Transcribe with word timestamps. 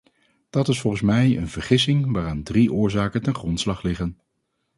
Dat 0.49 0.67
is 0.67 0.79
volgens 0.79 1.01
mij 1.01 1.37
een 1.37 1.47
vergissing 1.47 2.11
waaraan 2.11 2.43
drie 2.43 2.73
oorzaken 2.73 3.21
ten 3.21 3.35
grondslag 3.35 3.83
liggen. 3.83 4.17